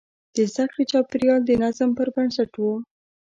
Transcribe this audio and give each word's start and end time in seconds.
د 0.35 0.37
زده 0.51 0.63
کړې 0.71 0.83
چاپېریال 0.91 1.41
د 1.45 1.51
نظم 1.63 1.89
پر 1.97 2.07
بنسټ 2.15 2.51
و. 2.57 2.61